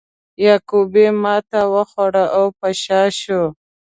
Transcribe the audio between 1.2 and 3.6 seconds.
ماتې وخوړه او په شا شو.